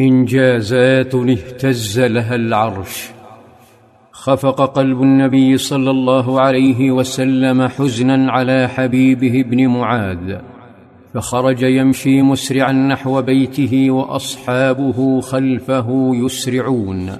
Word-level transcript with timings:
انجازات 0.00 1.14
اهتز 1.14 2.00
لها 2.00 2.34
العرش. 2.34 3.08
خفق 4.12 4.64
قلب 4.76 5.02
النبي 5.02 5.56
صلى 5.56 5.90
الله 5.90 6.40
عليه 6.40 6.90
وسلم 6.90 7.68
حزنا 7.68 8.32
على 8.32 8.68
حبيبه 8.68 9.40
ابن 9.40 9.66
معاذ 9.66 10.36
فخرج 11.14 11.62
يمشي 11.62 12.22
مسرعا 12.22 12.72
نحو 12.72 13.22
بيته 13.22 13.90
وأصحابه 13.90 15.20
خلفه 15.20 16.10
يسرعون. 16.14 17.10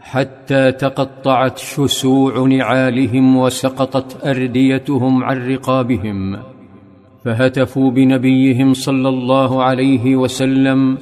حتى 0.00 0.72
تقطعت 0.72 1.58
شسوع 1.58 2.46
نعالهم 2.46 3.36
وسقطت 3.36 4.26
أرديتهم 4.26 5.24
عن 5.24 5.48
رقابهم. 5.48 6.36
فهتفوا 7.24 7.90
بنبيهم 7.90 8.74
صلى 8.74 9.08
الله 9.08 9.62
عليه 9.62 10.16
وسلم 10.16 10.98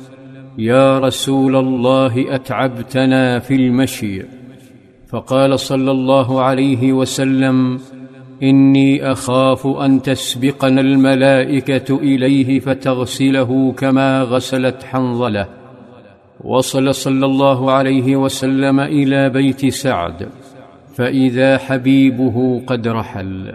يا 0.61 0.98
رسول 0.98 1.56
الله 1.56 2.34
أتعبتنا 2.34 3.38
في 3.38 3.55
المشي. 3.55 4.23
فقال 5.09 5.60
صلى 5.60 5.91
الله 5.91 6.42
عليه 6.42 6.92
وسلم 6.92 7.80
إني 8.42 9.12
أخاف 9.12 9.66
أن 9.66 10.02
تسبقنا 10.02 10.80
الملائكة 10.80 11.98
إليه 11.98 12.60
فتغسله 12.60 13.73
كما 13.73 14.23
غسلت 14.23 14.82
حنظلة. 14.82 15.46
وصل 16.45 16.95
صلى 16.95 17.27
الله 17.27 17.73
عليه 17.73 18.16
وسلم 18.16 18.80
إلى 18.80 19.29
بيت 19.29 19.66
سعد 19.66 20.29
فإذا 20.95 21.59
حبيبه 21.59 22.62
قد 22.66 22.88
رحل. 22.88 23.52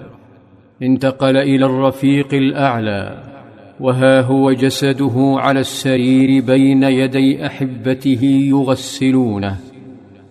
انتقل 0.82 1.38
إلى 1.38 1.66
الرفيق 1.66 2.34
الأعلى. 2.34 3.35
وها 3.80 4.22
هو 4.22 4.52
جسده 4.52 5.14
على 5.18 5.60
السرير 5.60 6.44
بين 6.46 6.84
يدي 6.84 7.46
أحبته 7.46 8.24
يغسلونه. 8.24 9.58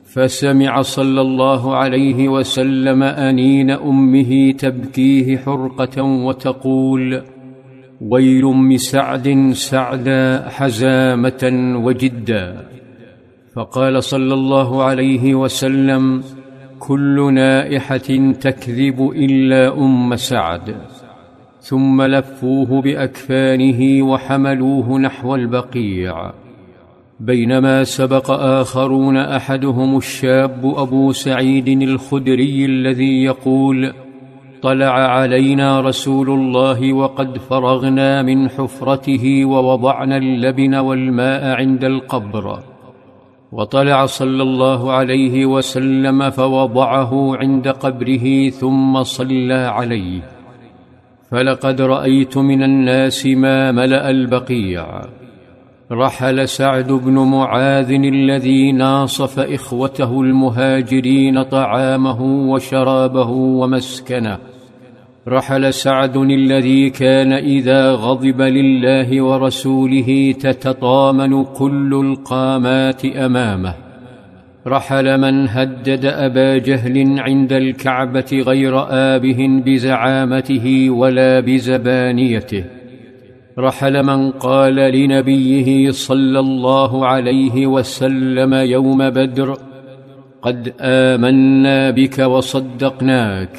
فسمع 0.05 0.83
صلى 0.83 1.21
الله 1.21 1.77
عليه 1.77 2.29
وسلم 2.29 3.03
أنين 3.03 3.71
أمه 3.71 4.53
تبكيه 4.53 5.37
حرقة 5.37 6.03
وتقول 6.03 7.23
ويل 8.01 8.47
ام 8.47 8.77
سعد 8.77 9.51
سعدا 9.53 10.49
حزامة 10.49 11.75
وجدا. 11.85 12.67
فقال 13.55 14.05
صلى 14.05 14.35
الله 14.35 14.83
عليه 14.83 15.35
وسلم 15.35 16.23
كل 16.79 17.35
نائحة 17.35 18.33
تكذب 18.41 19.11
إلا 19.17 19.79
أم 19.79 20.17
سعد. 20.17 20.75
ثم 21.65 22.03
لفوه 22.03 22.83
بأكفانه 22.83 24.03
وحملوه 24.03 24.99
نحو 24.99 25.35
البقيع. 25.35 26.33
بينما 27.21 27.85
سبق 27.85 28.31
آخرون 28.31 29.17
أحدهم 29.17 29.97
الشاب 29.97 30.75
أبو 30.77 31.13
سعيد 31.13 31.69
الخدري 31.69 32.65
الذي 32.65 33.25
يقول 33.25 33.93
طلع 34.63 34.93
علينا 34.93 35.81
رسول 35.81 36.31
الله 36.31 36.93
وقد 36.93 37.39
فرغنا 37.39 38.23
من 38.23 38.49
حفرته 38.49 39.45
ووضعنا 39.45 40.17
اللبن 40.17 40.75
والماء 40.75 41.57
عند 41.57 41.85
القبر. 41.85 42.59
وطلع 43.53 44.07
صلى 44.07 44.43
الله 44.43 44.93
عليه 44.93 45.47
وسلم 45.47 46.31
فوضعه 46.31 47.37
عند 47.37 47.69
قبره 47.69 48.49
ثم 48.51 49.03
صلى 49.03 49.55
عليه. 49.55 50.34
فلقد 51.35 51.81
رأيت 51.81 52.39
من 52.39 52.63
الناس 52.63 53.27
ما 53.27 53.73
ملأ 53.73 54.11
البقيع. 54.11 54.87
رحل 55.93 56.49
سعد 56.49 56.93
بن 56.93 57.15
معاذ 57.15 57.91
الذي 57.91 58.73
ناصف 58.73 59.39
إخوته 59.39 60.21
المهاجرين 60.21 61.43
طعامه 61.43 62.23
وشرابه 62.23 63.31
ومسكنه. 63.31 64.39
رحل 65.29 65.75
سعد 65.75 66.17
الذي 66.17 66.91
كان 66.91 67.33
إذا 67.33 67.93
غضب 67.93 68.41
لله 68.41 69.23
ورسوله 69.23 70.35
تتطامن 70.41 71.45
كل 71.45 71.95
القامات 71.95 73.05
أمامه. 73.05 73.75
رحل 74.67 75.19
من 75.21 75.49
هدد 75.49 76.05
أبا 76.07 76.59
جهل 76.59 77.21
عند 77.21 77.53
الكعبة 77.53 78.43
غير 78.47 78.85
آبه 78.91 79.63
بزعامته 79.67 80.91
ولا 80.91 81.41
بزبانيته. 81.41 82.65
رحل 83.59 84.03
من 84.03 84.31
قال 84.31 84.75
لنبيه 84.75 85.91
صلى 85.91 86.41
الله 86.41 87.07
عليه 87.07 87.67
وسلم 87.67 88.55
يوم 88.55 89.11
بدر 89.11 89.59
قد 90.43 90.73
آمنا 90.81 91.91
بك 91.91 92.19
وصدقناك 92.19 93.57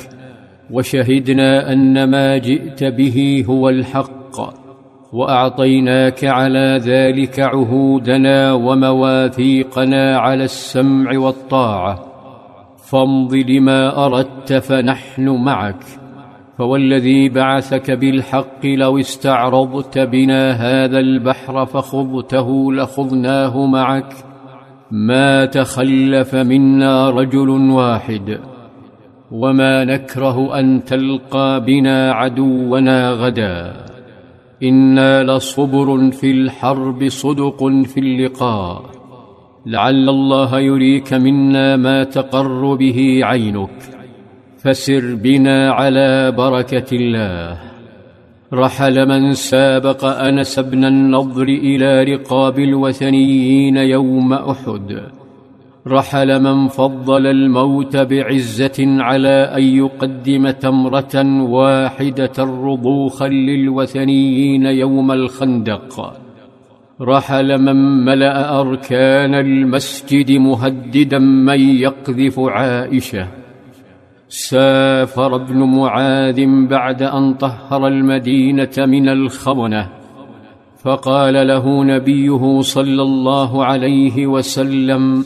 وشهدنا 0.72 1.74
أن 1.74 2.04
ما 2.04 2.38
جئت 2.38 2.84
به 2.84 3.46
هو 3.50 3.70
الحق. 3.70 4.25
وأعطيناك 5.16 6.26
على 6.26 6.80
ذلك 6.84 7.40
عهودنا 7.40 8.54
ومواثيقنا 8.54 10.18
على 10.18 10.44
السمع 10.44 11.18
والطاعة. 11.18 12.06
فامض 12.92 13.36
لما 13.36 14.06
أردت 14.06 14.54
فنحن 14.54 15.30
معك. 15.30 15.84
فوالذي 16.58 17.30
بعثك 17.30 17.92
بالحق 17.92 18.66
لو 18.66 19.00
استعرضت 19.00 19.98
بنا 20.00 20.52
هذا 20.52 21.00
البحر 21.00 21.66
فخضته 21.66 22.74
لخضناه 22.74 23.66
معك. 23.66 24.14
ما 24.92 25.46
تخلف 25.46 26.36
منا 26.36 27.10
رجل 27.10 27.50
واحد. 27.50 28.40
وما 29.32 29.86
نكره 29.86 30.60
أن 30.60 30.84
تلقى 30.84 31.64
بنا 31.66 32.12
عدونا 32.12 33.12
غدا. 33.12 33.95
أنا 34.64 35.24
لصبر 35.24 36.12
في 36.12 36.32
الحرب 36.32 37.10
صدق 37.10 37.64
في 37.86 38.00
اللقاء. 38.00 38.86
لعل 39.66 40.10
الله 40.10 40.60
يريك 40.60 41.14
منا 41.14 41.76
ما 41.76 42.04
تقر 42.04 42.76
به 42.76 43.20
عينك. 43.24 43.70
فسر 44.58 45.16
بنا 45.16 45.72
على 45.72 46.32
بركه 46.32 46.96
الله. 46.96 47.60
رحل 48.54 49.08
من 49.08 49.34
سابق 49.34 50.06
انس 50.06 50.60
بن 50.60 50.86
النضر 50.86 51.44
إلى 51.44 52.04
رقاب 52.04 52.60
الوثنيين 52.60 53.78
يوم 53.78 54.34
احد. 54.34 55.02
رحل 55.88 56.42
من 56.42 56.68
فضل 56.68 57.28
الموت 57.28 57.98
بعزة 57.98 58.78
على 58.80 59.52
أن 59.58 59.64
يقدم 59.64 60.50
تمرة 60.50 61.44
واحدة 61.44 62.32
رضوخا 62.40 63.28
للوثنيين 63.28 64.66
يوم 64.66 65.12
الخندق. 65.12 66.14
رحل 67.02 67.62
من 67.62 68.06
ملأ 68.06 68.60
أركان 68.62 69.36
المسجد 69.36 70.32
مهددا 70.32 71.20
من 71.20 71.60
يقذف 71.60 72.40
عائشة. 72.40 73.28
سافر 74.30 75.36
ابن 75.36 75.64
معاذ 75.64 76.68
بعد 76.68 77.04
أن 77.04 77.34
طهر 77.34 77.88
المدينة 77.88 78.74
من 78.78 79.10
الخونة. 79.10 79.90
فقال 80.84 81.48
له 81.48 81.84
نبيه 81.84 82.62
صلى 82.62 83.02
الله 83.02 83.66
عليه 83.66 84.28
وسلم 84.28 85.26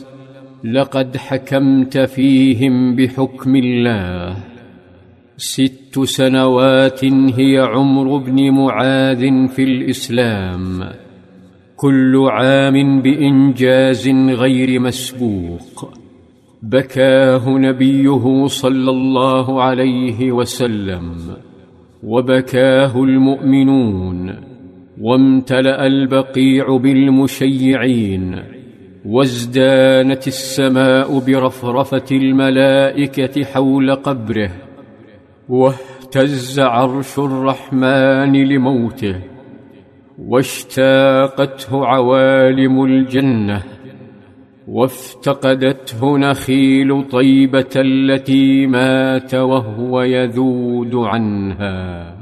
لقد 0.64 1.16
حكمت 1.16 1.98
فيهم 1.98 2.96
بحكم 2.96 3.56
الله. 3.56 4.36
ست 5.36 6.00
سنوات 6.04 7.04
هي 7.04 7.58
عمر 7.58 8.16
ابن 8.16 8.50
معاذ 8.50 9.48
في 9.48 9.62
الإسلام. 9.62 10.84
كل 11.76 12.26
عام 12.30 13.02
بإنجاز 13.02 14.08
غير 14.08 14.80
مسبوق. 14.80 15.94
بكاه 16.62 17.48
نبيه 17.48 18.46
صلى 18.46 18.90
الله 18.90 19.62
عليه 19.62 20.32
وسلم. 20.32 21.16
وبكاه 22.02 23.04
المؤمنون. 23.04 24.34
وامتلأ 25.00 25.86
البقيع 25.86 26.76
بالمشيعين. 26.76 28.59
وازدانت 29.04 30.26
السماء 30.26 31.18
برفرفة 31.18 32.04
الملائكة 32.12 33.44
حول 33.44 33.94
قبره 33.94 34.50
واهتز 35.48 36.60
عرش 36.60 37.18
الرحمن 37.18 38.32
لموته 38.32 39.16
واشتاقته 40.18 41.86
عوالم 41.86 42.84
الجنة 42.84 43.62
وافتقدته 44.68 46.18
نخيل 46.18 47.08
طيبة 47.10 47.70
التي 47.76 48.66
مات 48.66 49.34
وهو 49.34 50.02
يذود 50.02 50.94
عنها. 50.94 52.19